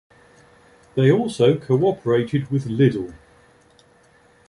[0.95, 3.13] They also cooperated with Lidl.